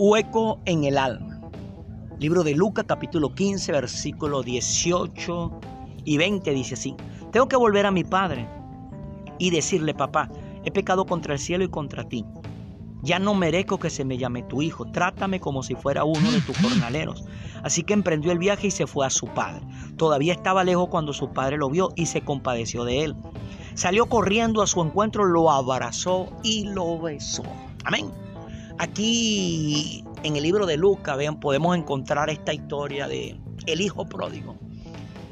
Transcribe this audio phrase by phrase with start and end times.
[0.00, 1.40] Hueco en el alma.
[2.20, 5.60] Libro de Lucas capítulo 15 versículo 18
[6.04, 6.94] y 20 dice así.
[7.32, 8.48] Tengo que volver a mi padre
[9.40, 10.30] y decirle, papá,
[10.64, 12.24] he pecado contra el cielo y contra ti.
[13.02, 16.42] Ya no merezco que se me llame tu hijo, trátame como si fuera uno de
[16.42, 17.24] tus jornaleros.
[17.64, 19.66] Así que emprendió el viaje y se fue a su padre.
[19.96, 23.16] Todavía estaba lejos cuando su padre lo vio y se compadeció de él.
[23.74, 27.42] Salió corriendo a su encuentro, lo abrazó y lo besó.
[27.84, 28.12] Amén.
[28.78, 33.36] Aquí en el libro de Lucas, vean, podemos encontrar esta historia de
[33.66, 34.56] el hijo pródigo.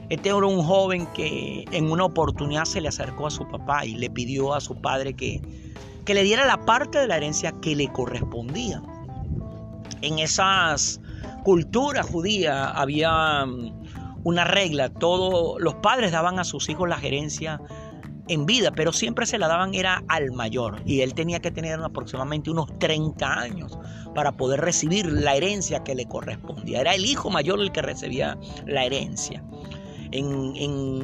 [0.09, 3.95] Este era un joven que en una oportunidad se le acercó a su papá y
[3.95, 5.42] le pidió a su padre que,
[6.04, 8.82] que le diera la parte de la herencia que le correspondía.
[10.02, 11.01] En esas
[11.42, 17.60] culturas judías había mm, una regla, todos los padres daban a sus hijos la gerencia
[18.28, 21.78] en vida, pero siempre se la daban era al mayor y él tenía que tener
[21.80, 23.78] aproximadamente unos 30 años
[24.14, 26.80] para poder recibir la herencia que le correspondía.
[26.80, 29.42] Era el hijo mayor el que recibía la herencia.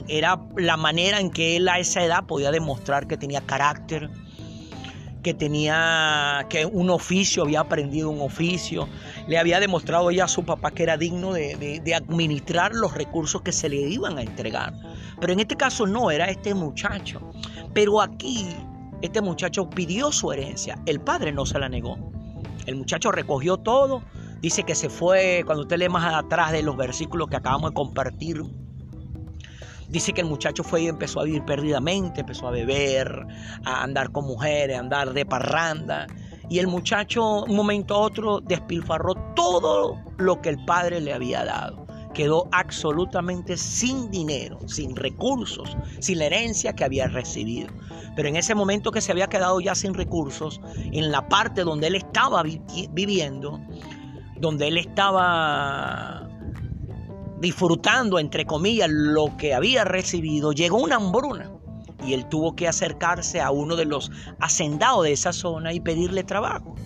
[0.08, 4.10] era la manera en que él a esa edad podía demostrar que tenía carácter,
[5.22, 8.88] que tenía que un oficio, había aprendido un oficio,
[9.26, 13.52] le había demostrado ya a su papá que era digno de, administrar los recursos que
[13.52, 14.74] se le iban a entregar.
[15.20, 17.20] Pero en este caso no, era este muchacho.
[17.72, 18.48] Pero aquí
[19.00, 21.96] este muchacho pidió su herencia, el padre no se la negó.
[22.66, 24.02] El muchacho recogió todo,
[24.40, 27.74] dice que se fue, cuando usted lee más atrás de los versículos que acabamos de
[27.74, 28.42] compartir,
[29.92, 33.26] Dice que el muchacho fue y empezó a vivir perdidamente, empezó a beber,
[33.66, 36.06] a andar con mujeres, a andar de parranda.
[36.48, 41.44] Y el muchacho, un momento a otro, despilfarró todo lo que el padre le había
[41.44, 41.86] dado.
[42.14, 47.68] Quedó absolutamente sin dinero, sin recursos, sin la herencia que había recibido.
[48.16, 51.88] Pero en ese momento que se había quedado ya sin recursos, en la parte donde
[51.88, 53.60] él estaba viviendo,
[54.40, 56.21] donde él estaba
[57.42, 61.50] disfrutando, entre comillas, lo que había recibido, llegó una hambruna
[62.06, 66.22] y él tuvo que acercarse a uno de los hacendados de esa zona y pedirle
[66.22, 66.76] trabajo.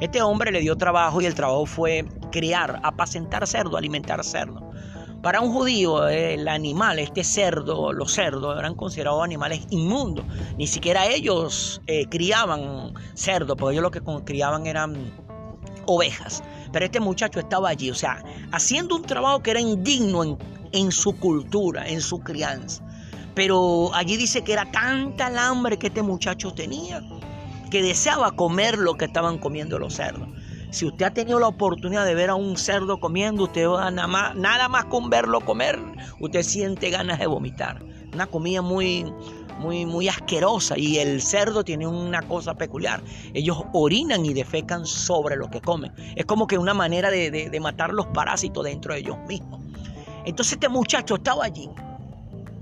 [0.00, 4.72] Este hombre le dio trabajo y el trabajo fue criar, apacentar cerdo, alimentar cerdo.
[5.22, 10.24] Para un judío, el animal, este cerdo, los cerdos eran considerados animales inmundos.
[10.56, 15.12] Ni siquiera ellos eh, criaban cerdo, porque ellos lo que criaban eran
[15.86, 16.42] ovejas.
[16.72, 18.22] Pero este muchacho estaba allí, o sea,
[18.52, 20.38] haciendo un trabajo que era indigno en,
[20.72, 22.82] en su cultura, en su crianza.
[23.34, 27.02] Pero allí dice que era tanta el hambre que este muchacho tenía
[27.72, 30.28] que deseaba comer lo que estaban comiendo los cerdos.
[30.70, 34.08] Si usted ha tenido la oportunidad de ver a un cerdo comiendo, usted va nada
[34.08, 35.78] más, nada más con verlo comer,
[36.20, 37.82] usted siente ganas de vomitar.
[38.12, 39.10] Una comida muy,
[39.58, 43.02] muy, muy asquerosa y el cerdo tiene una cosa peculiar.
[43.34, 45.92] Ellos orinan y defecan sobre lo que comen.
[46.16, 49.60] Es como que una manera de, matar los parásitos dentro de ellos mismos.
[50.24, 51.68] Entonces este muchacho estaba allí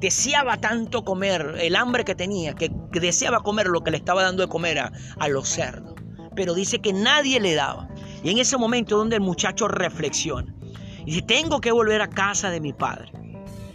[0.01, 4.43] deseaba tanto comer, el hambre que tenía, que, deseaba comer lo que le estaba dando
[4.43, 5.93] de comer a, a, los cerdos.
[6.35, 7.87] Pero dice que nadie le daba.
[8.25, 10.55] Y en ese momento donde el muchacho reflexiona.
[11.03, 13.13] Y dice, tengo que volver a casa de mi padre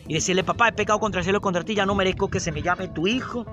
[0.07, 2.39] y decirle, papá, he pecado contra el cielo y contra ti, ya no merezco que
[2.39, 3.45] se me llame tu hijo.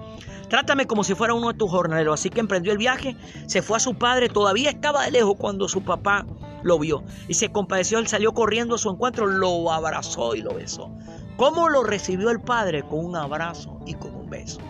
[0.49, 2.21] Trátame como si fuera uno de tus jornaleros.
[2.21, 5.69] Así que emprendió el viaje, se fue a su padre, todavía estaba de lejos cuando
[5.69, 6.27] su papá
[6.63, 7.05] lo vio.
[7.29, 10.91] Y se compadeció, él salió corriendo a su encuentro, lo abrazó y lo besó.
[11.37, 12.83] ¿Cómo lo recibió el padre?
[12.83, 14.61] Con un abrazo y con un beso.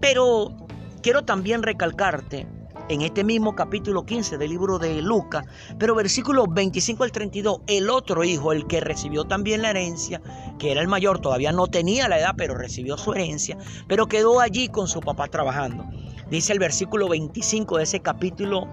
[0.00, 0.54] Pero
[1.02, 2.46] quiero también recalcarte
[2.88, 5.44] en este mismo capítulo 15 del libro de Lucas,
[5.78, 10.20] pero versículos 25 al 32, el otro hijo, el que recibió también la herencia,
[10.58, 13.58] que era el mayor, todavía no tenía la edad, pero recibió su herencia,
[13.88, 15.84] pero quedó allí con su papá trabajando.
[16.30, 18.68] Dice el versículo 25 de ese capítulo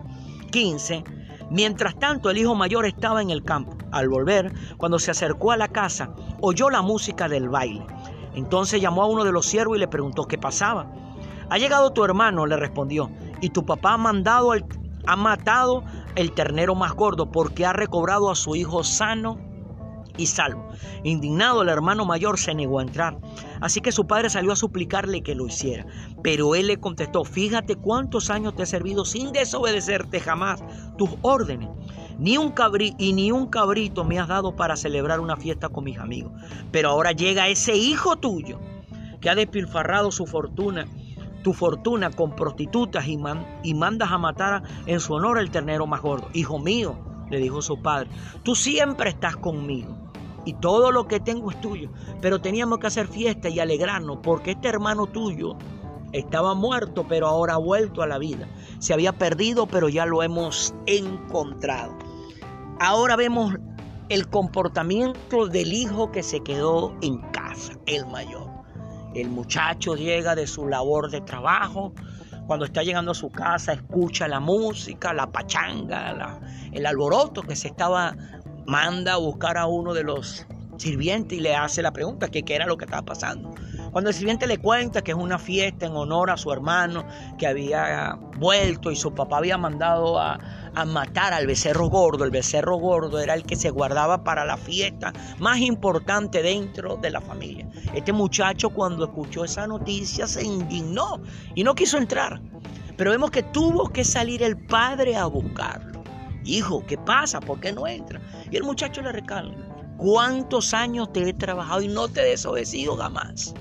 [0.51, 1.03] 15,
[1.50, 3.78] Mientras tanto, el hijo mayor estaba en el campo.
[3.91, 6.09] Al volver, cuando se acercó a la casa,
[6.41, 7.85] oyó la música del baile.
[8.34, 10.91] Entonces llamó a uno de los siervos y le preguntó qué pasaba.
[11.50, 13.12] Ha llegado tu hermano, le respondió,
[13.44, 14.54] y tu papá ha mandado
[15.06, 15.84] ha matado
[16.16, 19.38] el ternero más gordo porque ha recobrado a su hijo sano
[20.16, 20.69] y salvo.
[21.04, 23.18] Indignado el hermano mayor se negó a entrar.
[23.60, 25.86] Así que su padre salió a suplicarle que lo hiciera.
[26.24, 30.63] Pero él le contestó, fíjate cuántos años te he servido sin desobedecerte jamás
[30.98, 31.68] tus órdenes.
[32.18, 35.84] Ni un cabrí y ni un cabrito me has dado para celebrar una fiesta con
[35.84, 36.31] mis amigos.
[36.72, 38.62] Pero ahora llega ese hijo tuyo
[39.19, 40.88] que ha despilfarrado su fortuna
[41.44, 43.19] tu fortuna con prostitutas y,
[43.63, 46.30] y mandas a matar en su honor el ternero más gordo.
[46.34, 46.95] Hijo mío,
[47.30, 48.10] le dijo su padre,
[48.44, 49.95] tú siempre estás conmigo
[50.45, 51.90] y todo lo que tengo es tuyo.
[52.22, 55.56] Pero teníamos que hacer fiesta y alegrarnos porque este hermano tuyo
[56.12, 58.48] estaba muerto, pero ahora ha vuelto a la vida.
[58.80, 61.98] Se había perdido, pero ya lo hemos encontrado.
[62.80, 63.56] ahora vemos
[64.10, 68.43] el comportamiento del hijo que se quedó en casa, el mayor.
[69.13, 71.94] El muchacho llega de su labor de trabajo,
[72.48, 76.39] cuando está llegando a su casa escucha la música, la pachanga,
[76.71, 78.15] el alboroto que se estaba,
[78.65, 80.45] manda a buscar a uno de los
[80.83, 83.53] sirvientes y le hace la pregunta qué era lo que estaba pasando.
[83.91, 87.06] Cuando el sirviente le cuenta que es una fiesta en honor a su hermano
[87.38, 90.39] que había vuelto y su papá había mandado a,
[90.75, 94.57] a matar al becerro gordo, el becerro gordo era el que se guardaba para la
[94.57, 97.68] fiesta más importante dentro de la familia.
[97.94, 101.21] Este muchacho cuando escuchó esa noticia se indignó
[101.56, 102.41] y no quiso entrar.
[102.97, 106.03] Pero vemos que tuvo que salir el padre a buscarlo.
[106.45, 107.39] Hijo, ¿qué pasa?
[107.39, 108.21] ¿Por qué no entra?
[108.51, 112.95] Y el muchacho le recalca, ¿cuántos años te he trabajado y no te he desobedecido
[112.98, 113.54] jamás?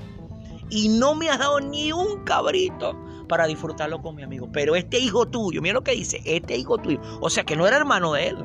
[0.72, 2.98] y no me has dado ni un cabrito
[3.28, 4.48] para disfrutarlo con mi amigo.
[4.50, 7.66] Pero este hijo tuyo, mira lo que dice, este hijo tuyo, o sea que no
[7.66, 8.36] era hermano de él,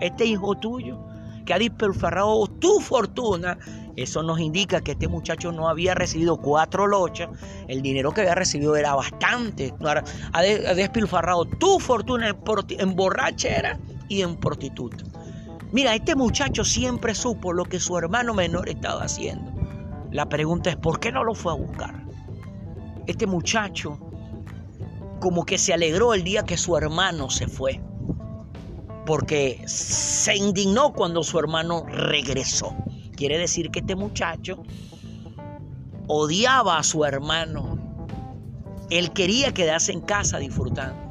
[0.00, 1.04] este hijo tuyo
[1.44, 3.58] que ha despilfarrado tu fortuna,
[3.96, 7.30] eso nos indica que este muchacho no había recibido cuatro lochas,
[7.66, 9.74] el dinero que había recibido era bastante,
[10.32, 10.42] ha
[10.74, 13.76] despilfarrado tu fortuna en borrachera
[14.08, 15.04] y en prostituta.
[15.72, 19.50] Mira, este muchacho siempre supo lo que su hermano menor estaba haciendo.
[20.10, 22.04] La pregunta es, ¿por qué no lo fue a buscar?
[23.06, 23.98] Este muchacho
[25.18, 27.80] como que se alegró el día que su hermano se fue,
[29.06, 32.76] porque se indignó cuando su hermano regresó.
[33.16, 34.62] Quiere decir que este muchacho
[36.06, 37.78] odiaba a su hermano.
[38.90, 41.01] Él quería quedarse en casa disfrutando.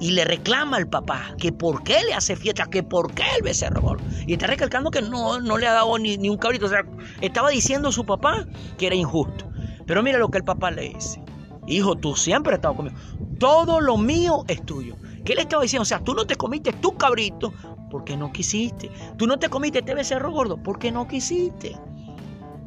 [0.00, 3.42] Y le reclama al papá que por qué le hace fiesta, que por qué el
[3.42, 6.66] becerro Y está recalcando que no, no le ha dado ni, ni un cabrito.
[6.66, 6.84] O sea,
[7.20, 8.46] estaba diciendo a su papá
[8.78, 9.50] que era injusto.
[9.86, 11.22] Pero mira lo que el papá le dice.
[11.66, 12.96] Hijo, tú siempre has estado conmigo.
[13.38, 14.96] Todo lo mío es tuyo.
[15.24, 15.82] ¿Qué le estaba diciendo?
[15.82, 17.52] O sea, tú no te comiste tu cabrito
[17.90, 18.90] porque no quisiste.
[19.18, 21.76] Tú no te comiste este becerro gordo porque no quisiste.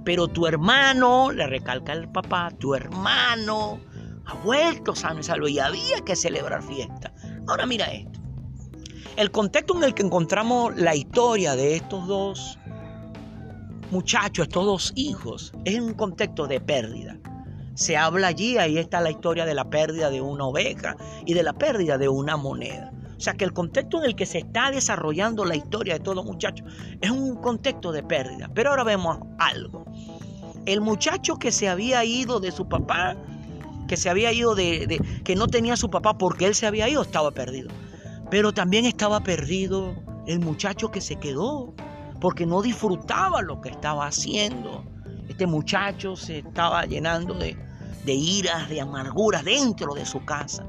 [0.06, 3.80] Pero tu hermano, le recalca el papá, tu hermano
[4.26, 7.13] ha vuelto sano y salvo y había que celebrar fiesta.
[7.48, 8.20] Ahora mira esto.
[9.16, 12.58] El contexto en el que encontramos la historia de estos dos
[13.92, 17.18] muchachos, estos dos hijos, es un contexto de pérdida.
[17.76, 20.96] Se habla allí, ahí está la historia de la pérdida de una oveja
[21.26, 22.92] y de la pérdida de una moneda.
[23.18, 26.16] O sea que el contexto en el que se está desarrollando la historia de todos
[26.16, 26.68] los muchachos
[27.02, 28.50] es un contexto de pérdida.
[28.54, 29.86] Pero ahora vemos algo.
[30.66, 33.16] El muchacho que se había ido de su papá
[33.88, 37.02] que se había ido de, que no tenía su papá porque él se había ido,
[37.02, 37.70] estaba perdido.
[38.30, 39.96] Pero también estaba perdido
[40.28, 41.74] el muchacho que se quedó
[42.20, 44.86] porque no disfrutaba lo que estaba haciendo.
[45.28, 47.58] Este muchacho se estaba llenando de,
[48.06, 50.66] de iras, de amarguras dentro de su casa.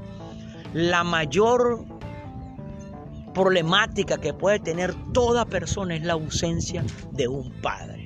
[0.73, 1.85] La mayor
[3.33, 8.05] problemática que puede tener toda persona es la ausencia de un padre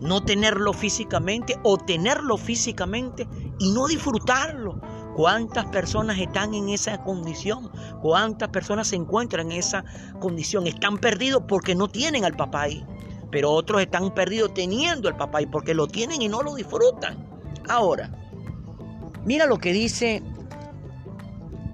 [0.00, 3.26] no tenerlo físicamente o tenerlo físicamente
[3.58, 4.80] y no disfrutarlo.
[5.14, 7.70] ¿Cuántas personas están en esa condición?
[8.02, 9.84] ¿Cuántas personas se encuentran en esa
[10.20, 10.66] condición?
[10.66, 12.84] Están perdidos porque no tienen al papá ahí.
[13.30, 17.26] Pero otros están perdidos teniendo al papá ahí porque lo tienen y no lo disfrutan.
[17.68, 18.10] Ahora,
[19.24, 20.22] mira lo que dice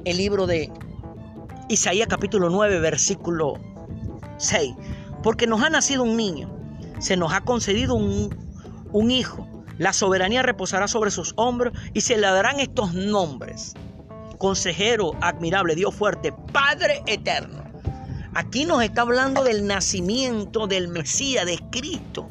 [0.05, 0.73] el libro de
[1.69, 3.55] Isaías capítulo 9, versículo
[4.39, 4.75] 6.
[5.23, 6.62] Porque nos ha nacido un niño
[7.03, 9.47] se nos ha concedido un, hijo.
[9.79, 13.75] La soberanía reposará sobre sus hombros y se le darán estos nombres.
[14.38, 17.62] Consejero admirable, Dios fuerte, Padre eterno.
[18.35, 22.29] Aquí nos está hablando del nacimiento del Mesías, de Cristo.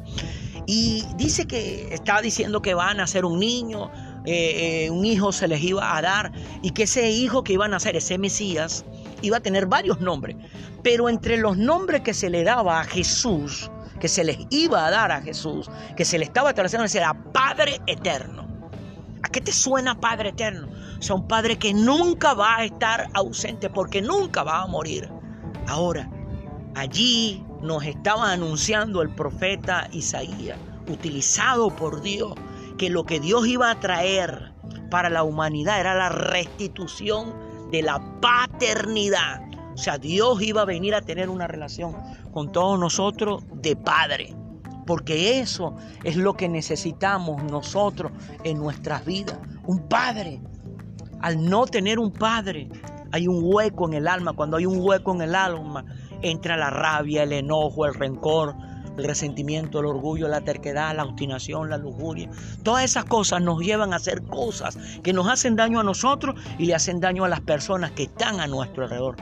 [0.66, 3.90] Y dice que está diciendo que va a nacer un niño,
[4.24, 6.32] eh, eh, un hijo se les iba a dar
[6.62, 8.84] y que ese hijo que iba a nacer, ese Mesías,
[9.22, 10.36] iba a tener varios nombres.
[10.82, 13.70] Pero entre los nombres que se le daba a Jesús,
[14.02, 17.80] que se les iba a dar a Jesús, que se le estaba estableciendo, era Padre
[17.86, 18.48] Eterno.
[19.22, 20.66] ¿A qué te suena Padre Eterno?
[20.98, 25.08] O sea, un Padre que nunca va a estar ausente porque nunca va a morir.
[25.68, 26.10] Ahora,
[26.74, 32.34] allí nos estaba anunciando el profeta Isaías, utilizado por Dios,
[32.78, 34.52] que lo que Dios iba a traer
[34.90, 37.32] para la humanidad era la restitución
[37.70, 39.42] de la paternidad.
[39.74, 41.96] O sea, Dios iba a venir a tener una relación
[42.32, 44.34] con todos nosotros de Padre.
[44.86, 48.12] Porque eso es lo que necesitamos nosotros
[48.44, 49.38] en nuestras vidas.
[49.66, 50.40] Un Padre.
[51.20, 52.68] Al no tener un Padre,
[53.12, 54.32] hay un hueco en el alma.
[54.32, 55.84] Cuando hay un hueco en el alma,
[56.20, 58.56] entra la rabia, el enojo, el rencor,
[58.96, 62.28] el resentimiento, el orgullo, la terquedad, la obstinación, la lujuria.
[62.62, 66.66] Todas esas cosas nos llevan a hacer cosas que nos hacen daño a nosotros y
[66.66, 69.16] le hacen daño a las personas que están a nuestro alrededor.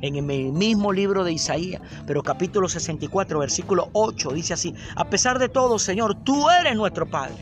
[0.00, 5.38] En el mismo libro de Isaías, pero capítulo 64, versículo 8, dice así, a pesar
[5.38, 7.36] de todo, Señor, tú eres nuestro Padre.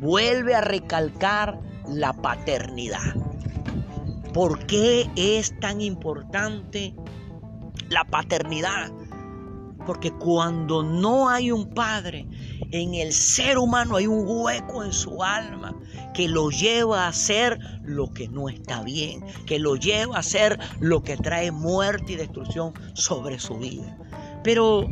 [0.00, 3.14] Vuelve a recalcar la paternidad.
[4.32, 6.94] ¿Por qué es tan importante
[7.88, 8.90] la paternidad?
[9.86, 12.26] Porque cuando no hay un padre,
[12.70, 15.74] en el ser humano hay un hueco en su alma
[16.14, 20.58] que lo lleva a hacer lo que no está bien, que lo lleva a hacer
[20.80, 23.98] lo que trae muerte y destrucción sobre su vida.
[24.42, 24.86] Pero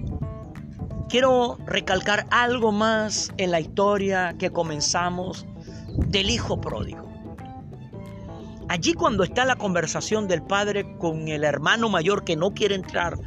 [1.08, 5.46] quiero recalcar algo más en la historia que comenzamos
[5.88, 7.10] del hijo pródigo.
[8.68, 13.18] Allí cuando está la conversación del padre con el hermano mayor que no quiere entrar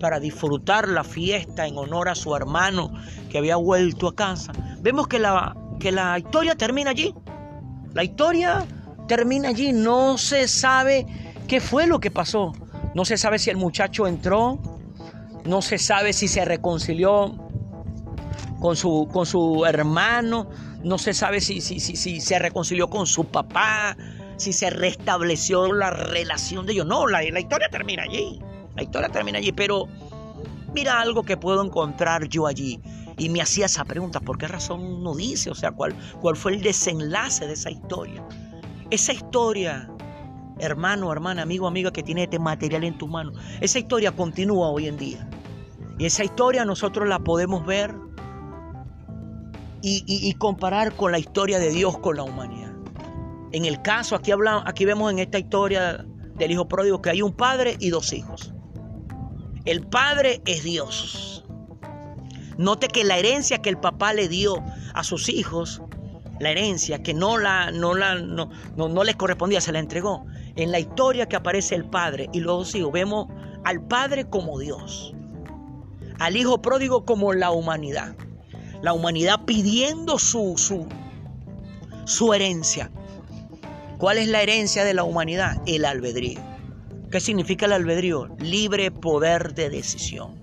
[0.00, 2.92] para disfrutar la fiesta en honor a su hermano
[3.30, 7.14] que había vuelto a casa, vemos que la, que la historia termina allí.
[7.92, 8.66] La historia
[9.08, 9.72] termina allí.
[9.72, 11.06] No se sabe
[11.48, 12.52] qué fue lo que pasó.
[12.94, 14.58] No se sabe si el muchacho entró.
[15.44, 17.34] No se sabe si se reconcilió
[18.60, 20.48] con su, con su hermano.
[20.82, 23.96] No se sabe si, si, si, si se reconcilió con su papá.
[24.36, 26.86] Si se restableció la relación de ellos.
[26.86, 28.40] No, la, la historia termina allí.
[28.76, 29.88] La historia termina allí, pero
[30.74, 32.80] mira algo que puedo encontrar yo allí.
[33.18, 35.50] Y me hacía esa pregunta, ¿por qué razón no dice?
[35.50, 38.22] O sea, ¿cuál, cuál fue el desenlace de esa historia?
[38.90, 39.90] Esa historia,
[40.58, 44.86] hermano, hermana, amigo, amiga, que tiene este material en tu mano, esa historia continúa hoy
[44.86, 45.28] en día.
[45.98, 47.94] Y esa historia nosotros la podemos ver
[49.80, 52.74] y, y comparar con la historia de Dios con la humanidad.
[53.52, 56.04] En el caso, aquí, hablamos, aquí vemos en esta historia
[56.34, 58.52] del hijo pródigo que hay un padre y dos hijos.
[59.66, 61.44] El padre es Dios.
[62.56, 64.62] Note que la herencia que el papá le dio
[64.94, 65.82] a sus hijos,
[66.38, 70.24] la herencia que no, la, no, la, no, no, les correspondía, se la entregó.
[70.54, 73.26] En la historia que aparece el padre y dos hijos, vemos
[73.64, 75.12] al padre como Dios,
[76.20, 78.14] al hijo pródigo como la humanidad.
[78.82, 80.86] La humanidad pidiendo su, su,
[82.04, 82.92] su herencia.
[83.98, 85.60] ¿Cuál es la herencia de la humanidad?
[85.66, 86.55] El albedrío.
[87.10, 88.26] ¿Qué significa el albedrío?
[88.40, 90.34] Libre poder de decisión.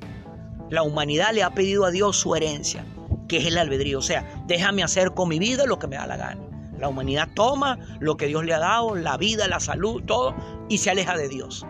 [0.70, 2.86] La humanidad le ha pedido a Dios su herencia,
[3.27, 4.00] que es el albedrío.
[4.00, 6.41] O sea, déjame hacer con mi vida lo que me da la gana.
[6.79, 10.34] La humanidad toma lo que Dios le ha dado, la vida, la salud, todo,
[10.70, 11.65] y se aleja de Dios.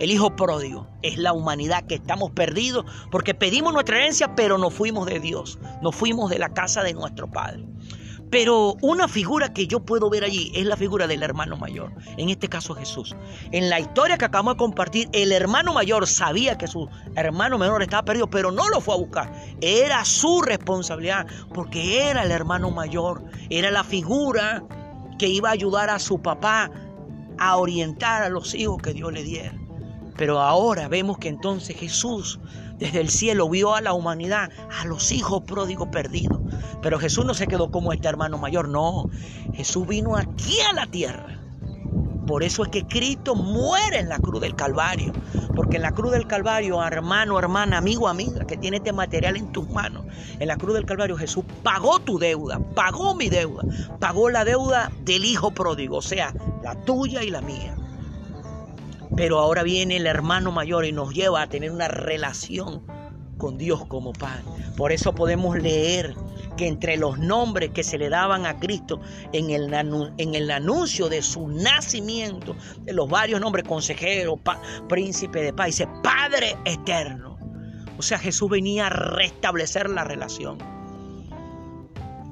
[0.00, 4.70] El hijo pródigo es la humanidad que estamos perdidos porque pedimos nuestra herencia, pero no
[4.70, 7.66] fuimos de Dios, no fuimos de la casa de nuestro Padre.
[8.30, 12.28] Pero una figura que yo puedo ver allí es la figura del hermano mayor, en
[12.28, 13.16] este caso Jesús.
[13.52, 17.82] En la historia que acabamos de compartir, el hermano mayor sabía que su hermano menor
[17.82, 19.32] estaba perdido, pero no lo fue a buscar.
[19.60, 24.62] Era su responsabilidad, porque era el hermano mayor, era la figura
[25.18, 26.70] que iba a ayudar a su papá
[27.38, 29.67] a orientar a los hijos que Dios le diera.
[30.18, 32.40] Pero ahora vemos que entonces Jesús
[32.76, 36.40] desde el cielo vio a la humanidad, a los hijos pródigos perdidos.
[36.82, 39.08] Pero Jesús no se quedó como este hermano mayor, no.
[39.54, 41.38] Jesús vino aquí a la tierra.
[42.26, 45.12] Por eso es que Cristo muere en la cruz del Calvario.
[45.56, 49.50] Porque en la cruz del Calvario, hermano, hermana, amigo, amiga, que tiene este material en
[49.50, 50.04] tus manos,
[50.38, 53.62] en la cruz del Calvario Jesús pagó tu deuda, pagó mi deuda,
[53.98, 57.77] pagó la deuda del hijo pródigo, o sea, la tuya y la mía.
[59.16, 62.82] Pero ahora viene el hermano mayor y nos lleva a tener una relación
[63.38, 64.44] con Dios como Padre.
[64.76, 66.14] Por eso podemos leer
[66.56, 69.00] que entre los nombres que se le daban a Cristo
[69.32, 74.38] en el, anuncio de su nacimiento, de los varios nombres, consejero,
[74.88, 77.38] príncipe de paz, dice Padre eterno.
[77.96, 80.58] O sea, Jesús venía a restablecer la relación.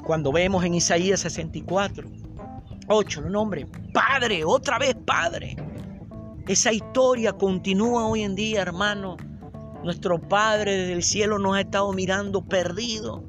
[0.04, 2.08] Cuando vemos en Isaías 64,
[2.88, 5.56] 8, el nombre, Padre, otra vez Padre.
[6.48, 9.16] Esa historia continúa hoy en día, hermano.
[9.82, 13.24] Nuestro Padre del cielo nos ha estado mirando perdido.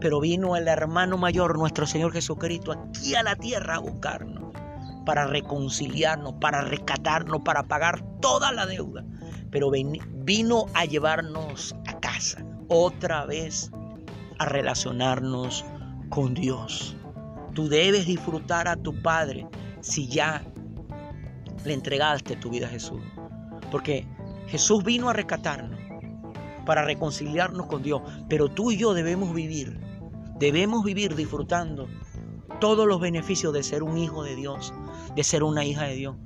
[0.00, 4.52] Pero vino el hermano mayor, nuestro Señor Jesucristo, aquí a la tierra a buscarnos,
[5.04, 9.04] para reconciliarnos, para rescatarnos, para pagar toda la deuda.
[9.52, 13.70] Pero vino a llevarnos a casa, otra vez
[14.40, 15.64] a relacionarnos
[16.08, 16.96] con Dios.
[17.54, 19.46] Tú debes disfrutar a tu Padre
[19.80, 20.42] si ya
[21.66, 23.00] le entregaste tu vida a Jesús.
[23.70, 24.06] Porque
[24.46, 25.78] Jesús vino a rescatarnos,
[26.64, 28.02] para reconciliarnos con Dios.
[28.28, 29.80] Pero tú y yo debemos vivir,
[30.38, 31.88] debemos vivir disfrutando
[32.60, 34.72] todos los beneficios de ser un hijo de Dios,
[35.14, 36.16] de ser una hija de Dios.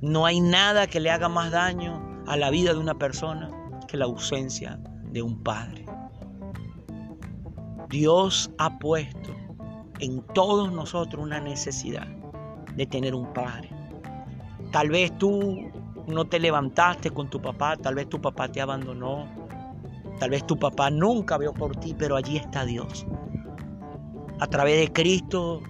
[0.00, 3.50] No hay nada que le haga más daño a la vida de una persona
[3.86, 5.84] que la ausencia de un padre.
[7.88, 9.34] Dios ha puesto
[9.98, 12.06] en todos nosotros una necesidad
[12.76, 13.79] de tener un padre.
[14.70, 15.70] Tal vez tú
[16.06, 19.26] no te levantaste con tu papá, tal vez tu papá te abandonó,
[20.18, 23.06] tal vez tu papá nunca vio por ti, pero allí está Dios.
[24.38, 25.60] A través de Cristo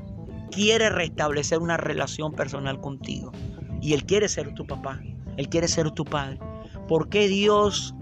[0.51, 3.33] quiere restablecer una relación personal contigo.
[3.81, 5.01] Y Él quiere ser tu papá,
[5.37, 6.39] Él quiere ser tu padre.
[6.87, 7.95] ¿Por qué Dios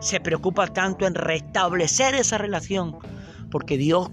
[0.00, 2.98] se preocupa tanto en restablecer esa relación?
[3.50, 4.10] Porque Dios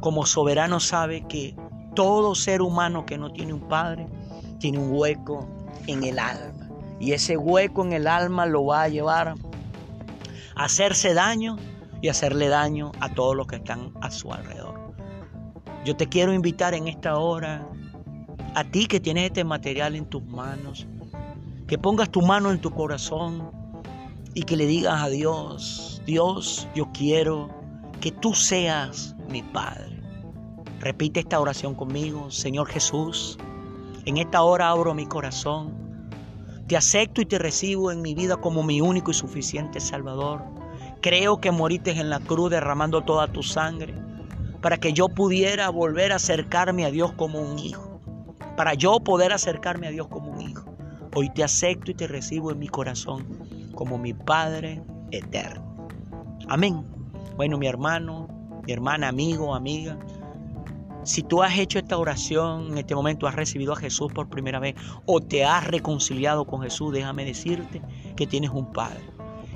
[0.00, 1.56] como soberano sabe que
[1.94, 4.06] todo ser humano que no tiene un padre
[4.62, 5.46] tiene un hueco
[5.88, 6.68] en el alma.
[7.00, 9.34] Y ese hueco en el alma lo va a llevar
[10.54, 11.56] a hacerse daño
[12.00, 14.94] y hacerle daño a todos los que están a su alrededor.
[15.84, 17.66] Yo te quiero invitar en esta hora,
[18.54, 20.86] a ti que tienes este material en tus manos,
[21.66, 23.50] que pongas tu mano en tu corazón
[24.32, 27.50] y que le digas a Dios, Dios, yo quiero
[28.00, 30.00] que tú seas mi Padre.
[30.78, 33.38] Repite esta oración conmigo, Señor Jesús,
[34.04, 36.08] en esta hora abro mi corazón,
[36.66, 40.42] te acepto y te recibo en mi vida como mi único y suficiente Salvador.
[41.00, 43.94] Creo que moriste en la cruz derramando toda tu sangre
[44.60, 48.00] para que yo pudiera volver a acercarme a Dios como un hijo,
[48.56, 50.64] para yo poder acercarme a Dios como un hijo.
[51.14, 53.26] Hoy te acepto y te recibo en mi corazón
[53.74, 55.88] como mi Padre eterno.
[56.48, 56.86] Amén.
[57.36, 58.28] Bueno, mi hermano,
[58.64, 59.98] mi hermana, amigo, amiga,
[61.04, 64.58] si tú has hecho esta oración, en este momento has recibido a Jesús por primera
[64.58, 64.74] vez
[65.06, 67.82] o te has reconciliado con Jesús, déjame decirte
[68.16, 69.02] que tienes un Padre.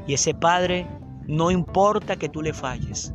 [0.07, 0.87] Y ese Padre
[1.27, 3.13] no importa que tú le falles,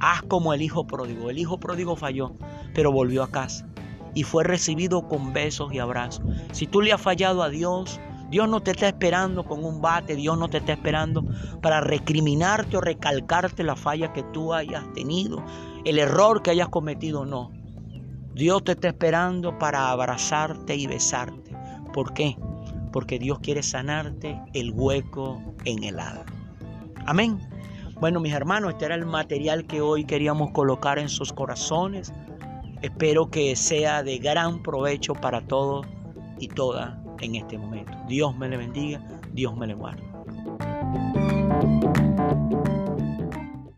[0.00, 1.30] Haz como el hijo pródigo.
[1.30, 2.34] El hijo pródigo falló,
[2.74, 3.66] pero volvió a casa
[4.14, 6.24] y fue recibido con besos y abrazos.
[6.52, 10.16] Si tú le has fallado a Dios, Dios no te está esperando con un bate,
[10.16, 11.24] Dios no te está esperando
[11.60, 15.44] para recriminarte o recalcarte la falla que tú hayas tenido,
[15.84, 17.52] el error que hayas cometido, no.
[18.36, 21.56] Dios te está esperando para abrazarte y besarte.
[21.94, 22.36] ¿Por qué?
[22.92, 26.26] Porque Dios quiere sanarte el hueco en el alma.
[27.06, 27.40] Amén.
[27.98, 32.12] Bueno, mis hermanos, este era el material que hoy queríamos colocar en sus corazones.
[32.82, 35.86] Espero que sea de gran provecho para todos
[36.38, 37.92] y todas en este momento.
[38.06, 39.00] Dios me le bendiga,
[39.32, 40.04] Dios me le guarde.